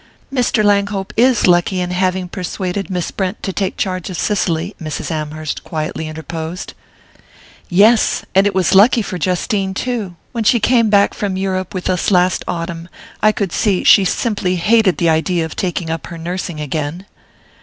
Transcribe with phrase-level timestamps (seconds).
[0.33, 0.63] "Mr.
[0.63, 5.11] Langhope is lucky in having persuaded Miss Brent to take charge of Cicely," Mrs.
[5.11, 6.73] Amherst quietly interposed.
[7.69, 10.15] "Yes and it was so lucky for Justine too!
[10.31, 12.89] When she came back from Europe with us last autumn,
[13.21, 17.05] I could see she simply hated the idea of taking up her nursing again."